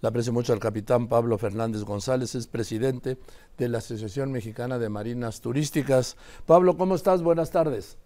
Le 0.00 0.08
aprecio 0.08 0.32
mucho 0.32 0.52
al 0.52 0.60
capitán 0.60 1.08
Pablo 1.08 1.38
Fernández 1.38 1.82
González, 1.82 2.34
es 2.34 2.46
presidente 2.46 3.18
de 3.56 3.68
la 3.68 3.78
Asociación 3.78 4.30
Mexicana 4.30 4.78
de 4.78 4.88
Marinas 4.88 5.40
Turísticas. 5.40 6.16
Pablo, 6.46 6.76
¿cómo 6.76 6.94
estás? 6.94 7.22
Buenas 7.22 7.50
tardes. 7.50 7.98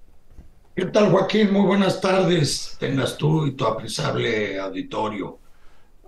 ¿Qué 0.74 0.86
tal, 0.86 1.10
Joaquín? 1.10 1.52
Muy 1.52 1.66
buenas 1.66 2.00
tardes. 2.00 2.76
Tengas 2.80 3.18
tú 3.18 3.46
y 3.46 3.52
tu 3.52 3.66
apreciable 3.66 4.58
auditorio. 4.58 5.38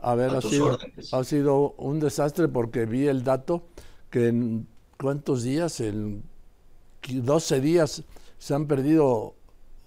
A 0.00 0.14
ver, 0.14 0.30
ha, 0.30 0.40
sido, 0.40 0.78
ha 1.12 1.24
sido 1.24 1.74
un 1.76 2.00
desastre 2.00 2.48
porque 2.48 2.86
vi 2.86 3.06
el 3.06 3.22
dato 3.22 3.66
que 4.08 4.28
en 4.28 4.66
cuántos 4.98 5.42
días, 5.42 5.80
en 5.80 6.24
12 7.06 7.60
días, 7.60 8.04
se 8.38 8.54
han 8.54 8.66
perdido 8.66 9.34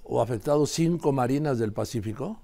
o 0.03 0.21
afectado 0.21 0.67
cinco 0.67 1.11
marinas 1.11 1.57
del 1.57 1.73
Pacífico. 1.73 2.39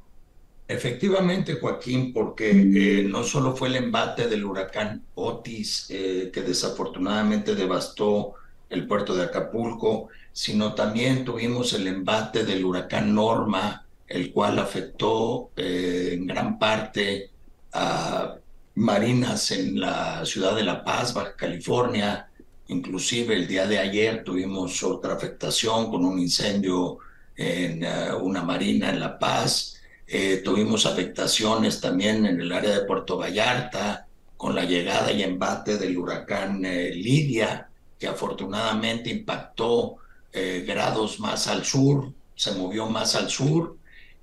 Efectivamente, 0.68 1.56
Joaquín, 1.56 2.14
porque 2.14 2.52
eh, 2.52 3.04
no 3.04 3.24
solo 3.24 3.56
fue 3.56 3.68
el 3.68 3.76
embate 3.76 4.30
del 4.30 4.46
huracán 4.46 5.04
Otis 5.16 5.88
eh, 5.90 6.32
que 6.34 6.42
desafortunadamente 6.42 7.54
devastó 7.54 8.36
el 8.70 8.88
puerto 8.88 9.14
de 9.14 9.26
Acapulco, 9.26 10.08
sino 10.32 10.74
también 10.74 11.26
tuvimos 11.26 11.74
el 11.74 11.88
embate 11.88 12.46
del 12.46 12.64
huracán 12.64 13.14
Norma, 13.14 13.86
el 14.08 14.32
cual 14.32 14.58
afectó 14.58 15.52
eh, 15.58 16.12
en 16.14 16.28
gran 16.28 16.58
parte 16.58 17.30
a 17.74 18.36
marinas 18.76 19.52
en 19.52 19.80
la 19.80 20.26
ciudad 20.26 20.56
de 20.56 20.64
La 20.64 20.84
Paz, 20.84 21.14
Baja 21.14 21.36
California. 21.36 22.30
Inclusive 22.68 23.36
el 23.36 23.48
día 23.48 23.68
de 23.68 23.80
ayer 23.80 24.24
tuvimos 24.24 24.82
otra 24.82 25.14
afectación 25.14 25.92
con 25.92 26.06
un 26.06 26.20
incendio 26.20 27.00
en 27.36 27.86
una 28.22 28.44
marina 28.44 28.90
en 28.90 29.00
La 29.00 29.20
Paz. 29.20 29.74
Eh, 30.08 30.42
tuvimos 30.44 30.86
afectaciones 30.86 31.80
también 31.80 32.26
en 32.26 32.40
el 32.40 32.52
área 32.52 32.78
de 32.78 32.86
Puerto 32.86 33.18
Vallarta 33.18 34.06
con 34.36 34.54
la 34.54 34.66
llegada 34.66 35.12
y 35.12 35.24
embate 35.24 35.78
del 35.78 35.98
huracán 35.98 36.66
eh, 36.66 36.92
Lidia, 36.94 37.70
que 37.98 38.08
afortunadamente 38.08 39.10
impactó 39.10 39.96
eh, 40.32 40.66
grados 40.68 41.20
más 41.20 41.48
al 41.48 41.64
sur, 41.64 42.12
se 42.36 42.52
movió 42.54 42.88
más 42.88 43.16
al 43.16 43.30
sur 43.30 43.78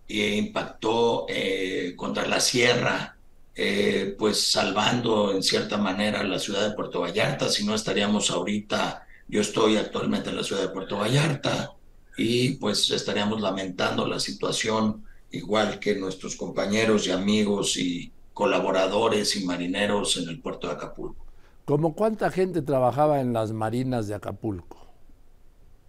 e 0.07 0.37
impactó 0.37 1.25
contra 1.95 2.27
la 2.27 2.41
sierra, 2.41 3.17
pues 4.19 4.51
salvando 4.51 5.31
en 5.33 5.41
cierta 5.41 5.77
manera 5.77 6.25
la 6.25 6.41
ciudad 6.41 6.69
de 6.69 6.75
Puerto 6.75 7.03
Vallarta, 7.03 7.49
si 7.49 7.65
no 7.65 7.77
estaríamos 7.77 8.29
ahorita, 8.33 9.07
yo 9.29 9.41
estoy 9.41 9.77
actualmente 9.77 10.31
en 10.31 10.37
la 10.37 10.43
ciudad 10.43 10.63
de 10.63 10.71
Puerto 10.71 10.99
Vallarta 10.99 11.75
y 12.17 12.55
pues 12.55 12.91
estaríamos 12.91 13.41
lamentando 13.41 14.05
la 14.05 14.19
situación 14.19 15.05
igual 15.33 15.79
que 15.79 15.95
nuestros 15.95 16.37
compañeros 16.37 17.07
y 17.07 17.11
amigos 17.11 17.77
y 17.77 18.13
colaboradores 18.33 19.37
y 19.37 19.45
marineros 19.45 20.17
en 20.17 20.29
el 20.29 20.41
puerto 20.41 20.67
de 20.67 20.75
Acapulco. 20.75 21.27
¿Cómo 21.65 21.95
cuánta 21.95 22.31
gente 22.31 22.63
trabajaba 22.63 23.21
en 23.21 23.33
las 23.33 23.53
marinas 23.53 24.09
de 24.09 24.15
Acapulco? 24.15 24.89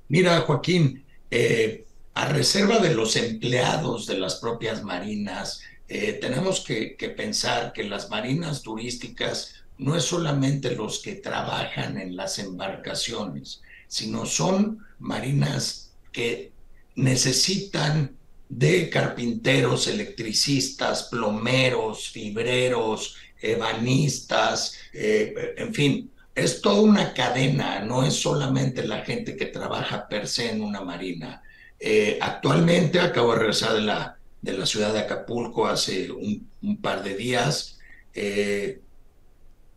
Mira, 0.10 0.42
Joaquín, 0.42 1.06
eh, 1.30 1.86
a 2.14 2.26
reserva 2.26 2.80
de 2.80 2.94
los 2.94 3.16
empleados 3.16 4.06
de 4.06 4.18
las 4.18 4.36
propias 4.36 4.84
marinas, 4.84 5.62
eh, 5.88 6.14
tenemos 6.22 6.62
que, 6.62 6.96
que 6.98 7.10
pensar 7.10 7.74
que 7.74 7.84
las 7.84 8.10
marinas 8.10 8.62
turísticas 8.62 9.64
no 9.78 9.96
es 9.96 10.04
solamente 10.04 10.76
los 10.76 11.00
que 11.00 11.16
trabajan 11.16 11.98
en 11.98 12.16
las 12.16 12.38
embarcaciones, 12.38 13.62
sino 13.88 14.26
son 14.26 14.86
marinas 15.00 15.94
que 16.12 16.52
necesitan 16.96 18.16
de 18.52 18.90
carpinteros, 18.90 19.88
electricistas, 19.88 21.04
plomeros, 21.04 22.10
fibreros, 22.10 23.16
ebanistas, 23.42 24.76
eh, 24.92 25.56
en 25.56 25.74
fin, 25.74 26.12
es 26.36 26.62
toda 26.62 26.82
una 26.82 27.14
cadena, 27.14 27.80
no 27.80 28.04
es 28.04 28.14
solamente 28.16 28.86
la 28.86 29.06
gente 29.06 29.38
que 29.38 29.46
trabaja 29.46 30.06
per 30.10 30.28
se 30.28 30.52
en 30.52 30.62
una 30.62 30.82
marina. 30.82 31.42
Eh, 31.80 32.20
actualmente 32.22 33.00
acabo 33.00 33.32
de 33.32 33.40
regresar 33.40 33.74
de 33.74 33.82
la, 33.82 34.18
de 34.42 34.54
la 34.54 34.66
ciudad 34.66 34.92
de 34.92 35.00
Acapulco 35.00 35.66
hace 35.68 36.12
un, 36.12 36.50
par 36.82 37.04
de 37.04 37.16
días 37.16 37.80
eh, 38.14 38.82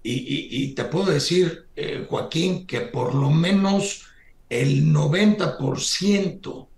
y, 0.02 0.64
y, 0.64 0.74
te 0.74 0.84
puedo 0.84 1.12
decir, 1.12 1.66
Joaquín, 2.08 2.66
que 2.66 2.80
por 2.82 3.14
lo 3.14 3.30
menos 3.30 4.06
el 4.50 4.92
90% 4.92 6.68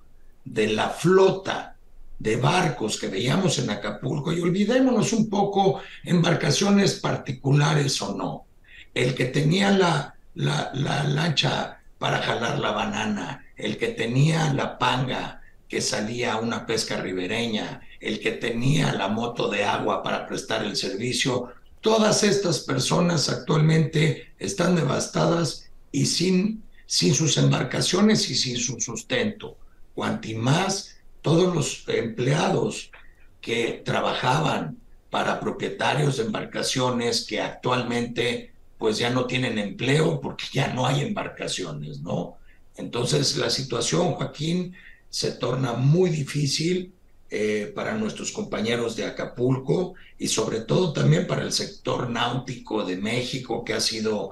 de 0.45 0.67
la 0.69 0.91
flota 0.91 1.76
de 2.19 2.37
barcos 2.37 2.99
que 2.99 3.09
veíamos 3.09 3.59
en 3.59 3.71
Acapulco 3.71 4.33
y 4.33 4.41
olvidémonos 4.41 5.13
un 5.13 5.29
poco 5.29 5.81
embarcaciones 6.05 6.95
particulares 6.95 8.01
o 8.03 8.15
no. 8.15 8.47
El 8.95 9.15
que 9.15 9.27
tenía 9.27 9.71
la, 9.71 10.15
la, 10.35 10.71
la 10.75 11.05
lancha 11.05 11.81
para 11.99 12.19
jalar 12.19 12.59
la 12.59 12.73
banana, 12.73 13.45
el 13.57 13.77
que 13.77 13.89
tenía 13.89 14.53
la 14.53 14.79
panga 14.79 15.43
que 15.69 15.81
salía 15.81 16.35
a 16.35 16.41
una 16.41 16.65
pesca 16.67 16.97
ribereña, 16.97 17.81
el 18.01 18.21
que 18.21 18.33
tenía 18.33 18.93
la 18.93 19.09
moto 19.09 19.49
de 19.49 19.65
agua 19.65 20.03
para 20.03 20.27
prestar 20.27 20.65
el 20.65 20.77
servicio, 20.77 21.53
todas 21.81 22.23
estas 22.23 22.61
personas 22.61 23.29
actualmente 23.29 24.33
están 24.39 24.77
devastadas 24.77 25.71
y 25.91 26.07
sin, 26.07 26.63
sin 26.87 27.15
sus 27.15 27.37
embarcaciones 27.37 28.31
y 28.31 28.35
sin 28.37 28.57
su 28.57 28.81
sustento. 28.81 29.57
Cuanti 29.95 30.35
más 30.35 30.96
todos 31.27 31.53
los 31.53 31.83
empleados 31.89 32.93
que 33.41 33.83
trabajaban 33.85 34.79
para 35.11 35.41
propietarios 35.41 36.19
de 36.19 36.23
embarcaciones 36.23 37.27
que 37.27 37.41
actualmente 37.41 38.53
pues 38.79 38.99
ya 38.99 39.11
no 39.11 39.27
tienen 39.27 39.59
empleo 39.59 40.21
porque 40.21 40.45
ya 40.53 40.73
no 40.73 40.87
hay 40.87 41.01
embarcaciones, 41.01 41.99
¿no? 42.01 42.37
Entonces 42.77 43.37
la 43.39 43.51
situación, 43.51 44.13
Joaquín, 44.13 44.77
se 45.11 45.33
torna 45.33 45.73
muy 45.73 46.11
difícil 46.11 46.93
eh, 47.29 47.73
para 47.75 47.95
nuestros 47.97 48.31
compañeros 48.31 48.95
de 48.95 49.07
Acapulco 49.07 49.95
y 50.21 50.29
sobre 50.29 50.61
todo 50.61 50.93
también 50.93 51.27
para 51.27 51.43
el 51.43 51.51
sector 51.51 52.09
náutico 52.09 52.85
de 52.85 52.99
México 52.99 53.65
que 53.65 53.75
ha 53.75 53.81
sido 53.81 54.31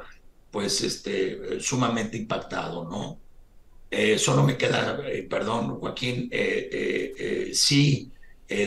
pues 0.52 0.80
este 0.82 1.58
sumamente 1.58 2.16
impactado, 2.16 2.84
¿no? 2.84 3.23
Eh, 3.96 4.18
solo 4.18 4.42
me 4.42 4.56
queda, 4.56 4.98
eh, 5.06 5.22
perdón, 5.22 5.78
Joaquín, 5.78 6.28
eh, 6.32 7.50
sí 7.54 8.10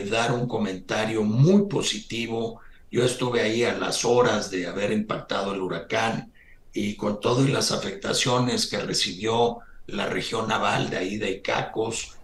dar 0.10 0.32
un 0.32 0.48
comentario 0.48 1.22
muy 1.24 1.68
positivo. 1.68 2.62
Yo 2.90 3.04
estuve 3.04 3.42
ahí 3.42 3.64
a 3.64 3.74
las 3.74 4.06
horas 4.06 4.50
de 4.50 4.68
haber 4.68 4.92
impactado 4.92 5.54
el 5.54 5.62
huracán 5.62 6.32
y 6.74 6.96
con 6.96 7.20
todas 7.20 7.50
las 7.50 7.72
afectaciones 7.72 8.68
que 8.68 8.80
recibió 8.80 9.60
la 9.88 10.08
región 10.08 10.48
naval 10.48 10.90
de 10.90 10.98
ahí 10.98 11.18
de 11.18 11.32
Icacos, 11.32 12.18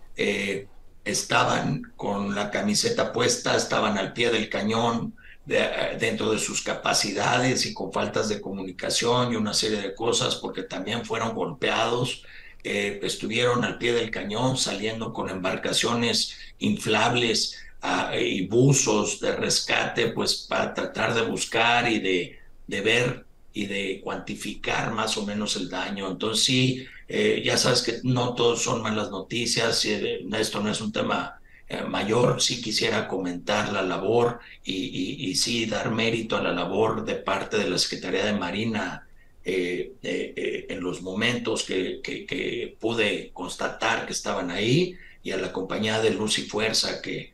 estaban 1.05 1.93
con 1.95 2.35
la 2.35 2.51
camiseta 2.51 3.11
puesta, 3.11 3.55
estaban 3.55 3.97
al 3.97 4.13
pie 4.13 4.29
del 4.29 4.49
cañón, 4.49 5.13
dentro 5.45 6.31
de 6.31 6.39
sus 6.39 6.61
capacidades 6.61 7.65
y 7.65 7.73
con 7.73 7.91
faltas 7.91 8.29
de 8.29 8.39
comunicación 8.39 9.33
y 9.33 9.35
una 9.35 9.53
serie 9.53 9.81
de 9.81 9.93
cosas 9.93 10.35
porque 10.35 10.63
también 10.63 11.05
fueron 11.05 11.33
golpeados 11.33 12.23
eh, 12.63 12.99
estuvieron 13.03 13.65
al 13.65 13.77
pie 13.77 13.91
del 13.91 14.09
cañón 14.09 14.57
saliendo 14.57 15.11
con 15.11 15.29
embarcaciones 15.29 16.37
inflables 16.59 17.57
ah, 17.81 18.15
y 18.17 18.47
buzos 18.47 19.19
de 19.19 19.35
rescate, 19.35 20.07
pues 20.07 20.35
para 20.47 20.73
tratar 20.73 21.13
de 21.13 21.23
buscar 21.23 21.91
y 21.91 21.99
de, 21.99 22.39
de, 22.67 22.81
ver 22.81 23.25
y 23.51 23.65
de 23.65 23.99
cuantificar 24.01 24.93
más 24.93 25.17
o 25.17 25.25
menos 25.25 25.57
el 25.57 25.69
daño. 25.69 26.09
Entonces 26.09 26.45
sí, 26.45 26.85
eh, 27.09 27.41
ya 27.43 27.57
sabes 27.57 27.81
que 27.81 27.99
no 28.03 28.33
todos 28.33 28.63
son 28.63 28.81
malas 28.81 29.11
noticias, 29.11 29.83
eh, 29.83 30.21
esto 30.37 30.61
no 30.61 30.71
es 30.71 30.79
un 30.79 30.91
tema 30.91 31.39
mayor, 31.87 32.39
sí 32.39 32.61
quisiera 32.61 33.07
comentar 33.07 33.73
la 33.73 33.81
labor 33.81 34.39
y, 34.63 34.73
y, 34.73 35.29
y 35.29 35.35
sí 35.35 35.65
dar 35.65 35.89
mérito 35.89 36.37
a 36.37 36.43
la 36.43 36.51
labor 36.51 37.03
de 37.03 37.15
parte 37.15 37.57
de 37.57 37.67
la 37.67 37.79
Secretaría 37.79 38.25
de 38.25 38.33
Marina 38.33 39.07
eh, 39.45 39.95
eh, 40.03 40.33
eh, 40.37 40.65
en 40.69 40.79
los 40.79 41.01
momentos 41.01 41.63
que, 41.63 41.99
que, 42.01 42.77
pude 42.79 43.31
constatar 43.33 44.05
que 44.05 44.13
estaban 44.13 44.49
ahí 44.49 44.95
y 45.21 45.31
a 45.31 45.37
la 45.37 45.51
compañía 45.51 46.01
de 46.01 46.11
Luz 46.11 46.39
y 46.39 46.43
Fuerza 46.43 47.01
que, 47.01 47.33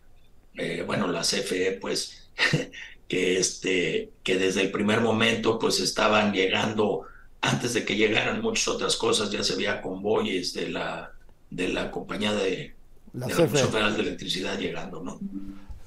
bueno, 0.88 1.08
la 1.08 1.22
CFE, 1.22 1.74
pues, 1.80 2.30
que, 3.08 3.38
este, 3.38 4.10
que 4.24 4.40
desde 4.40 4.62
el 4.62 4.72
primer 4.72 5.02
momento, 5.02 5.60
pues, 5.60 5.80
estaban 5.80 6.34
llegando, 6.34 7.04
antes 7.42 7.76
de 7.76 7.86
que 7.86 7.96
llegaran 7.96 8.42
muchas 8.42 8.68
otras 8.70 8.96
cosas, 8.96 9.30
ya 9.30 9.44
se 9.44 9.56
veía 9.56 9.80
convoyes 9.80 10.54
de 10.54 10.70
la, 10.70 11.12
de 11.52 11.70
la 11.70 11.92
compañía 11.92 12.34
de 12.34 12.74
la, 13.14 13.28
de 13.28 13.34
e. 13.34 13.48
Federal 13.48 13.96
de 13.96 14.02
Electricidad 14.02 14.58
llegando, 14.58 15.04
¿no? 15.04 15.20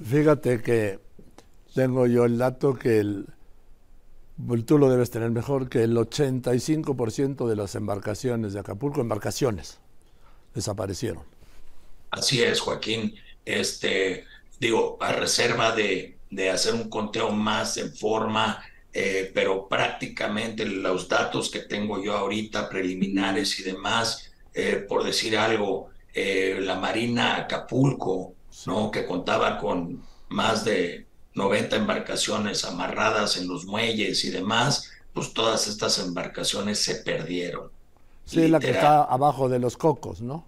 Fíjate 0.05 0.63
que 0.63 1.01
tengo 1.75 2.07
yo 2.07 2.27
el 2.27 2.39
dato 2.39 2.75
que 2.75 3.01
el 3.01 3.27
tú 4.67 4.79
lo 4.79 4.91
debes 4.91 5.11
tener 5.11 5.31
mejor, 5.31 5.69
que 5.69 5.83
el 5.83 5.97
85% 5.97 7.49
de 7.49 7.57
las 7.57 7.75
embarcaciones 7.75 8.53
de 8.53 8.61
Acapulco, 8.61 9.01
embarcaciones, 9.01 9.79
desaparecieron. 10.55 11.25
Así 12.11 12.43
es, 12.43 12.61
Joaquín. 12.61 13.15
Este, 13.45 14.25
digo, 14.61 14.99
a 15.01 15.13
reserva 15.13 15.75
de, 15.75 16.17
de 16.31 16.51
hacer 16.51 16.75
un 16.75 16.89
conteo 16.89 17.31
más 17.31 17.77
en 17.77 17.95
forma, 17.95 18.63
eh, 18.93 19.31
pero 19.35 19.69
prácticamente 19.69 20.67
los 20.67 21.09
datos 21.09 21.51
que 21.51 21.61
tengo 21.61 22.03
yo 22.03 22.17
ahorita, 22.17 22.69
preliminares 22.69 23.59
y 23.61 23.63
demás, 23.63 24.33
eh, 24.55 24.85
por 24.89 25.05
decir 25.05 25.37
algo, 25.37 25.91
eh, 26.13 26.59
la 26.61 26.77
Marina 26.77 27.37
Acapulco, 27.37 28.35
¿no? 28.67 28.91
que 28.91 29.07
contaba 29.07 29.59
con 29.59 30.03
más 30.29 30.65
de 30.65 31.07
90 31.35 31.77
embarcaciones 31.77 32.65
amarradas 32.65 33.37
en 33.37 33.49
los 33.49 33.65
muelles 33.65 34.25
y 34.25 34.31
demás, 34.31 34.91
pues 35.13 35.33
todas 35.33 35.69
estas 35.69 35.99
embarcaciones 35.99 36.79
se 36.79 36.97
perdieron. 36.97 37.71
Sí, 38.25 38.49
la 38.49 38.61
que 38.61 38.71
está 38.71 39.03
abajo 39.03 39.49
de 39.49 39.59
los 39.59 39.77
cocos, 39.77 40.21
¿no? 40.21 40.47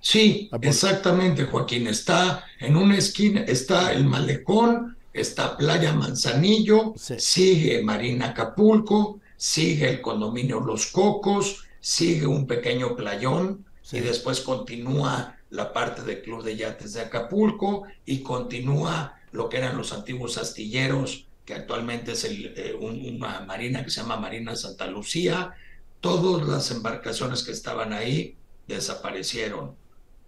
Sí, 0.00 0.50
exactamente, 0.62 1.44
Joaquín. 1.44 1.86
Está 1.86 2.44
en 2.58 2.76
una 2.76 2.98
esquina, 2.98 3.42
está 3.42 3.92
el 3.92 4.04
malecón, 4.04 4.96
está 5.12 5.56
Playa 5.56 5.92
Manzanillo, 5.92 6.94
sigue 6.96 7.82
Marina 7.82 8.30
Acapulco, 8.30 9.20
sigue 9.36 9.88
el 9.88 10.00
condominio 10.00 10.60
Los 10.60 10.86
Cocos, 10.88 11.64
sigue 11.80 12.26
un 12.26 12.46
pequeño 12.46 12.96
playón 12.96 13.64
y 13.92 14.00
después 14.00 14.40
continúa 14.40 15.36
la 15.50 15.72
parte 15.72 16.02
del 16.02 16.22
Club 16.22 16.42
de 16.42 16.56
Yates 16.56 16.94
de 16.94 17.02
Acapulco 17.02 17.84
y 18.06 18.22
continúa 18.22 19.18
lo 19.32 19.48
que 19.48 19.58
eran 19.58 19.76
los 19.76 19.92
antiguos 19.92 20.38
astilleros, 20.38 21.26
que 21.44 21.54
actualmente 21.54 22.12
es 22.12 22.24
eh, 22.24 22.76
una 22.78 23.40
marina 23.40 23.84
que 23.84 23.90
se 23.90 24.00
llama 24.00 24.16
Marina 24.16 24.54
Santa 24.54 24.86
Lucía. 24.86 25.54
Todas 26.00 26.46
las 26.46 26.70
embarcaciones 26.70 27.42
que 27.42 27.52
estaban 27.52 27.92
ahí 27.92 28.36
desaparecieron. 28.68 29.74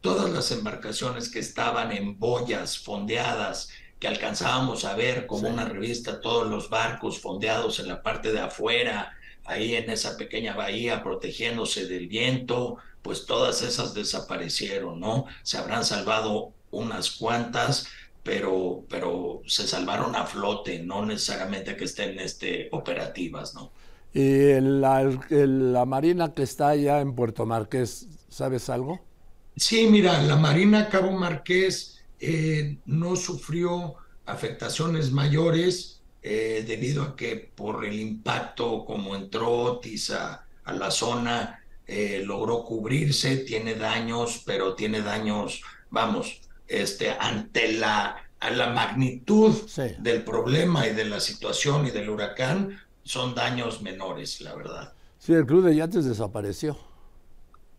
Todas 0.00 0.30
las 0.30 0.50
embarcaciones 0.50 1.30
que 1.30 1.38
estaban 1.38 1.92
en 1.92 2.18
boyas 2.18 2.78
fondeadas, 2.78 3.70
que 3.98 4.08
alcanzábamos 4.08 4.84
a 4.84 4.94
ver 4.94 5.26
como 5.26 5.48
una 5.48 5.64
revista, 5.64 6.20
todos 6.20 6.48
los 6.48 6.68
barcos 6.68 7.20
fondeados 7.20 7.78
en 7.78 7.88
la 7.88 8.02
parte 8.02 8.32
de 8.32 8.40
afuera, 8.40 9.16
ahí 9.44 9.74
en 9.76 9.90
esa 9.90 10.16
pequeña 10.16 10.54
bahía 10.54 11.02
protegiéndose 11.02 11.86
del 11.86 12.08
viento, 12.08 12.78
pues 13.02 13.26
todas 13.26 13.62
esas 13.62 13.94
desaparecieron, 13.94 15.00
¿no? 15.00 15.26
Se 15.42 15.58
habrán 15.58 15.84
salvado 15.84 16.52
unas 16.70 17.10
cuantas, 17.12 17.86
pero, 18.24 18.84
pero 18.88 19.42
se 19.46 19.68
salvaron 19.68 20.16
a 20.16 20.26
flote, 20.26 20.82
no 20.82 21.06
necesariamente 21.06 21.76
que 21.76 21.84
estén 21.84 22.18
este, 22.18 22.68
operativas, 22.72 23.54
¿no? 23.54 23.70
Y 24.12 24.60
la, 24.60 25.02
la 25.30 25.84
Marina 25.84 26.34
que 26.34 26.44
está 26.44 26.68
allá 26.68 27.00
en 27.00 27.14
Puerto 27.14 27.46
Marqués, 27.46 28.06
¿sabes 28.28 28.70
algo? 28.70 29.00
Sí, 29.56 29.86
mira, 29.88 30.20
la 30.22 30.36
Marina 30.36 30.88
Cabo 30.88 31.12
Marqués 31.12 32.00
eh, 32.18 32.78
no 32.86 33.14
sufrió 33.16 33.94
afectaciones 34.26 35.12
mayores 35.12 36.00
eh, 36.22 36.64
debido 36.66 37.02
a 37.02 37.16
que 37.16 37.50
por 37.54 37.84
el 37.84 38.00
impacto 38.00 38.84
como 38.86 39.14
entró 39.14 39.50
Otis 39.50 40.10
a, 40.10 40.46
la 40.66 40.90
zona, 40.90 41.62
eh, 41.86 42.22
logró 42.24 42.64
cubrirse, 42.64 43.36
tiene 43.38 43.74
daños, 43.74 44.42
pero 44.46 44.74
tiene 44.74 45.02
daños, 45.02 45.60
vamos, 45.90 46.40
este, 46.68 47.10
ante 47.10 47.72
la, 47.72 48.16
a 48.40 48.50
la 48.50 48.68
magnitud 48.70 49.54
del 49.98 50.24
problema 50.24 50.86
y 50.86 50.94
de 50.94 51.04
la 51.04 51.20
situación 51.20 51.86
y 51.86 51.90
del 51.90 52.10
huracán, 52.10 52.78
son 53.02 53.34
daños 53.34 53.82
menores, 53.82 54.40
la 54.40 54.54
verdad. 54.54 54.94
Sí, 55.18 55.32
el 55.32 55.46
club 55.46 55.64
de 55.64 55.76
yates 55.76 56.04
desapareció. 56.04 56.76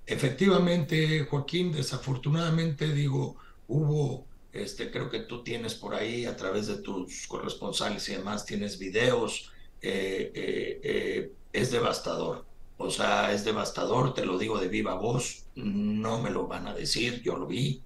Efectivamente, 0.07 1.25
Joaquín, 1.29 1.71
desafortunadamente, 1.71 2.93
digo, 2.93 3.37
hubo, 3.67 4.25
este, 4.53 4.91
creo 4.91 5.09
que 5.09 5.21
tú 5.21 5.43
tienes 5.43 5.73
por 5.73 5.95
ahí, 5.95 6.25
a 6.25 6.35
través 6.35 6.67
de 6.67 6.77
tus 6.77 7.27
corresponsales 7.27 8.07
y 8.09 8.13
demás, 8.13 8.45
tienes 8.45 8.77
videos, 8.77 9.51
eh, 9.81 10.31
eh, 10.33 10.79
eh, 10.83 11.31
es 11.53 11.71
devastador. 11.71 12.45
O 12.77 12.89
sea, 12.91 13.31
es 13.31 13.45
devastador, 13.45 14.13
te 14.13 14.25
lo 14.25 14.37
digo 14.37 14.59
de 14.59 14.67
viva 14.67 14.95
voz, 14.95 15.45
no 15.55 16.21
me 16.21 16.29
lo 16.29 16.47
van 16.47 16.67
a 16.67 16.73
decir, 16.73 17.21
yo 17.23 17.35
lo 17.35 17.47
vi. 17.47 17.81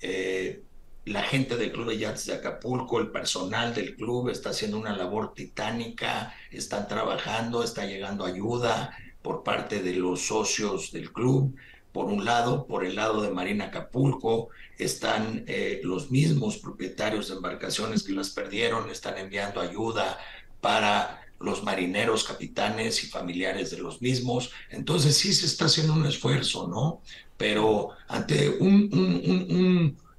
Eh, 0.00 0.62
la 1.08 1.22
gente 1.22 1.56
del 1.56 1.72
Club 1.72 1.88
de 1.88 1.98
Yates 1.98 2.26
de 2.26 2.34
Acapulco, 2.34 3.00
el 3.00 3.10
personal 3.10 3.74
del 3.74 3.96
club 3.96 4.28
está 4.28 4.50
haciendo 4.50 4.78
una 4.78 4.96
labor 4.96 5.32
titánica, 5.32 6.34
están 6.50 6.86
trabajando, 6.86 7.62
está 7.62 7.86
llegando 7.86 8.24
ayuda 8.24 8.96
por 9.22 9.42
parte 9.42 9.82
de 9.82 9.94
los 9.94 10.26
socios 10.26 10.92
del 10.92 11.12
club. 11.12 11.54
Por 11.92 12.06
un 12.06 12.24
lado, 12.24 12.66
por 12.66 12.84
el 12.84 12.94
lado 12.94 13.22
de 13.22 13.30
Marina 13.30 13.66
Acapulco, 13.66 14.50
están 14.78 15.44
eh, 15.46 15.80
los 15.82 16.10
mismos 16.10 16.58
propietarios 16.58 17.28
de 17.28 17.36
embarcaciones 17.36 18.02
que 18.02 18.12
las 18.12 18.30
perdieron, 18.30 18.90
están 18.90 19.16
enviando 19.16 19.60
ayuda 19.60 20.18
para 20.60 21.22
los 21.40 21.62
marineros, 21.62 22.24
capitanes 22.24 23.02
y 23.02 23.06
familiares 23.06 23.70
de 23.70 23.78
los 23.78 24.02
mismos. 24.02 24.50
Entonces 24.70 25.16
sí 25.16 25.32
se 25.32 25.46
está 25.46 25.64
haciendo 25.64 25.94
un 25.94 26.06
esfuerzo, 26.06 26.68
¿no? 26.68 27.00
pero 27.38 27.90
ante 28.08 28.50
un, 28.58 29.37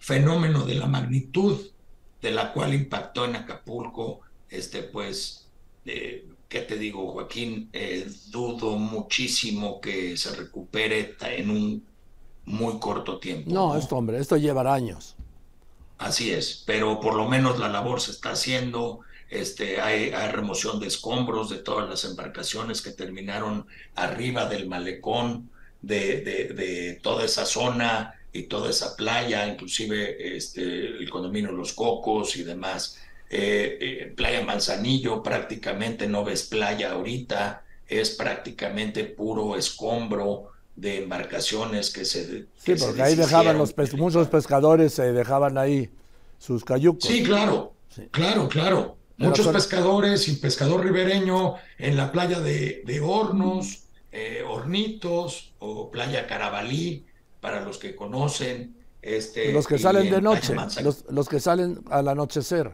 fenómeno 0.09 0.65
de 0.65 0.73
la 0.73 0.88
magnitud 0.88 1.56
de 2.19 2.31
la 2.31 2.51
cual 2.51 2.73
impactó 2.73 3.25
en 3.25 3.35
Acapulco, 3.35 4.21
este, 4.50 4.81
pues, 4.81 5.47
eh, 5.85 6.25
¿qué 6.47 6.61
te 6.61 6.79
digo, 6.79 7.11
Joaquín? 7.11 7.69
Eh, 7.73 8.09
dudo 8.31 8.75
muchísimo 8.77 9.79
que 9.79 10.17
se 10.17 10.35
recupere 10.35 11.15
en 11.21 11.51
un 11.51 11.85
muy 12.45 12.79
corto 12.79 13.19
tiempo. 13.19 13.51
No, 13.51 13.77
esto, 13.77 13.97
hombre, 13.97 14.17
esto 14.17 14.35
llevará 14.35 14.73
años. 14.73 15.15
Así 16.00 16.31
es, 16.31 16.63
pero 16.65 17.00
por 17.00 17.13
lo 17.13 17.29
menos 17.29 17.59
la 17.59 17.69
labor 17.69 18.01
se 18.01 18.09
está 18.09 18.31
haciendo. 18.31 19.01
Este, 19.29 19.79
hay, 19.79 20.09
hay, 20.09 20.31
remoción 20.31 20.79
de 20.79 20.88
escombros 20.88 21.51
de 21.51 21.57
todas 21.57 21.88
las 21.88 22.03
embarcaciones 22.03 22.81
que 22.81 22.89
terminaron 22.89 23.67
arriba 23.94 24.50
del 24.50 24.67
malecón 24.67 25.51
de, 25.83 26.21
de, 26.21 27.00
toda 27.03 27.25
esa 27.25 27.45
zona 27.45 28.19
y 28.31 28.43
toda 28.43 28.69
esa 28.69 28.95
playa, 28.95 29.47
inclusive 29.47 30.35
este, 30.37 30.61
el 30.61 31.09
condominio 31.09 31.51
Los 31.51 31.73
Cocos 31.73 32.35
y 32.35 32.43
demás. 32.43 32.97
Eh, 33.29 33.77
eh, 33.79 34.13
playa 34.15 34.43
Manzanillo, 34.43 35.21
prácticamente 35.21 36.07
no 36.07 36.23
ves 36.23 36.43
playa 36.43 36.91
ahorita, 36.91 37.63
es 37.87 38.11
prácticamente 38.11 39.03
puro 39.03 39.55
escombro 39.55 40.51
de 40.75 41.03
embarcaciones 41.03 41.91
que 41.91 42.05
se... 42.05 42.45
sí, 42.55 42.75
porque 42.79 43.01
ahí 43.01 43.15
dejaban 43.15 43.57
los 43.57 43.73
muchos 43.97 44.27
pescadores 44.29 44.93
se 44.93 45.11
dejaban 45.11 45.57
ahí 45.57 45.89
sus 46.37 46.63
cayucos. 46.63 47.07
Sí, 47.07 47.23
claro, 47.23 47.73
claro, 48.11 48.47
claro. 48.47 48.97
Muchos 49.17 49.47
pescadores 49.49 50.29
y 50.29 50.37
pescador 50.37 50.83
ribereño 50.83 51.55
en 51.77 51.97
la 51.97 52.11
playa 52.11 52.39
de, 52.39 52.83
de 52.86 53.01
Hornos, 53.01 53.83
eh, 54.13 54.43
Hornitos 54.48 55.51
o 55.59 55.91
Playa 55.91 56.25
Carabalí, 56.25 57.05
para 57.41 57.62
los 57.62 57.77
que 57.77 57.96
conocen. 57.96 58.75
Este, 59.01 59.53
los 59.53 59.65
que 59.65 59.77
salen 59.77 60.12
de 60.12 60.22
noche, 60.22 60.53
los, 61.10 61.29
que 61.29 61.39
salen 61.39 61.81
al 61.89 62.10
anochecer. 62.10 62.74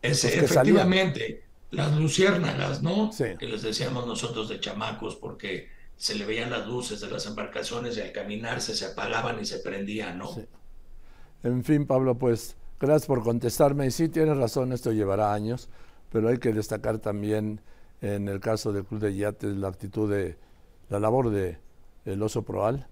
efectivamente, 0.00 1.44
las 1.70 1.96
luciérnagas, 1.96 2.82
¿no? 2.82 3.10
Que 3.16 3.46
les 3.46 3.62
decíamos 3.62 4.06
nosotros 4.06 4.48
de 4.48 4.60
chamacos, 4.60 5.16
porque 5.16 5.68
se 5.96 6.14
le 6.14 6.24
veían 6.24 6.50
las 6.50 6.66
luces 6.66 7.00
de 7.00 7.10
las 7.10 7.26
embarcaciones 7.26 7.96
y 7.96 8.00
al 8.00 8.12
caminarse 8.12 8.74
se 8.74 8.86
apagaban 8.86 9.40
y 9.40 9.44
se 9.44 9.58
prendían, 9.58 10.18
¿no? 10.18 10.30
En 11.42 11.64
fin, 11.64 11.86
Pablo, 11.86 12.16
pues 12.16 12.56
gracias 12.78 13.06
por 13.06 13.22
contestarme. 13.22 13.86
Y 13.86 13.90
sí, 13.90 14.08
tienes 14.08 14.36
razón, 14.36 14.72
esto 14.72 14.92
llevará 14.92 15.34
años, 15.34 15.68
pero 16.10 16.28
hay 16.28 16.38
que 16.38 16.52
destacar 16.52 16.98
también 16.98 17.60
en 18.00 18.28
el 18.28 18.40
caso 18.40 18.72
del 18.72 18.84
Club 18.84 19.00
de 19.00 19.14
Yates 19.14 19.56
la 19.56 19.68
actitud 19.68 20.10
de 20.10 20.38
la 20.88 21.00
labor 21.00 21.30
de 21.30 21.58
el 22.04 22.22
oso 22.22 22.42
proal. 22.42 22.86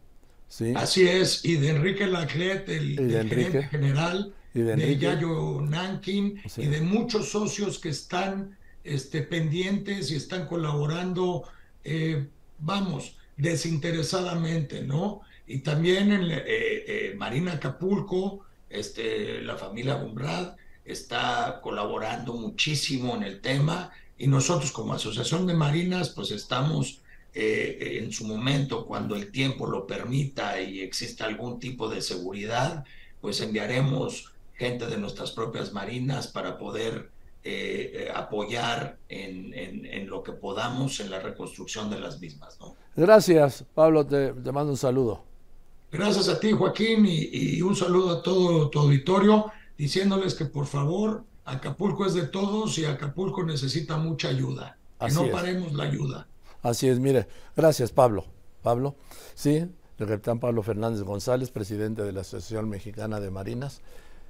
¿Sí? 0.49 0.73
Así 0.76 1.07
es, 1.07 1.45
y 1.45 1.57
de 1.57 1.71
Enrique 1.71 2.07
Laclet, 2.07 2.69
el, 2.69 2.97
gerente 3.28 3.64
general, 3.64 4.35
y 4.55 4.61
de, 4.61 4.99
Yayo 4.99 5.61
Nankin, 5.61 6.40
y 6.57 6.67
de 6.67 6.81
muchos 6.81 7.31
socios 7.31 7.78
que 7.78 7.90
están 7.90 8.57
este, 8.85 9.23
pendientes 9.23 10.11
y 10.11 10.17
están 10.17 10.47
colaborando, 10.47 11.45
eh, 11.85 12.26
vamos, 12.59 13.17
desinteresadamente, 13.37 14.83
¿no? 14.83 15.21
Y 15.47 15.61
también 15.61 16.12
en 16.12 16.31
eh, 16.31 16.43
eh, 16.47 17.14
Marina 17.17 17.52
Acapulco, 17.52 18.45
este, 18.69 19.40
la 19.43 19.57
familia 19.57 19.95
Bumbrad 19.95 20.57
está 20.85 21.61
colaborando 21.62 22.35
muchísimo 22.35 23.14
en 23.17 23.23
el 23.23 23.40
tema 23.40 23.90
y 24.19 24.26
nosotros 24.26 24.73
como 24.73 24.95
Asociación 24.95 25.47
de 25.47 25.55
Marinas 25.55 26.11
pues 26.11 26.31
estamos 26.31 27.00
eh, 27.35 27.99
en 28.02 28.12
su 28.12 28.26
momento, 28.26 28.87
cuando 28.87 29.14
el 29.14 29.30
tiempo 29.30 29.66
lo 29.66 29.87
permita 29.87 30.61
y 30.61 30.80
exista 30.80 31.25
algún 31.25 31.61
tipo 31.61 31.88
de 31.88 32.02
seguridad, 32.02 32.85
pues 33.20 33.40
enviaremos 33.40 34.32
gente 34.54 34.87
de 34.87 34.97
nuestras 34.97 35.30
propias 35.32 35.73
marinas 35.73 36.28
para 36.28 36.58
poder 36.58 37.11
eh, 37.44 37.92
eh, 37.94 38.12
apoyar 38.14 38.99
en, 39.08 39.54
en, 39.54 40.08
lo 40.08 40.23
que 40.23 40.32
podamos 40.32 40.99
en 41.00 41.11
la 41.11 41.20
reconstrucción 41.20 41.88
de 41.90 42.00
las 42.00 42.20
mismas. 42.20 42.58
¿no? 42.61 42.75
Gracias, 42.97 43.64
Pablo, 43.75 44.04
te, 44.04 44.32
te, 44.32 44.52
mando 44.52 44.73
un 44.73 44.76
saludo. 44.76 45.23
Gracias 45.92 46.28
a 46.28 46.40
ti, 46.40 46.52
Joaquín, 46.52 47.06
y, 47.06 47.28
y 47.32 47.62
un 47.62 47.76
saludo 47.76 48.18
a 48.18 48.23
todo 48.23 48.68
tu 48.68 48.80
auditorio, 48.80 49.47
diciéndoles 49.76 50.35
que 50.35 50.47
por 50.47 50.66
favor 50.66 51.25
Acapulco 51.49 52.04
es 52.04 52.14
de 52.14 52.26
todos 52.26 52.76
y 52.78 52.85
Acapulco 52.85 53.42
necesita 53.42 53.97
mucha 53.97 54.28
ayuda. 54.28 54.76
Que 55.00 55.12
no 55.12 55.30
paremos 55.30 55.73
la 55.73 55.85
ayuda. 55.85 56.26
Así 56.62 56.88
es, 56.88 56.99
mire, 57.00 57.27
gracias 57.57 57.93
Pablo. 57.93 58.25
Pablo, 58.62 58.97
sí, 59.35 59.69
el 59.99 60.07
capitán 60.07 60.41
Pablo 60.41 60.62
Fernández 60.62 61.03
González, 61.03 61.50
presidente 61.50 62.03
de 62.03 62.12
la 62.12 62.23
Asociación 62.23 62.69
Mexicana 62.69 63.21
de 63.21 63.31
Marinas. 63.31 63.81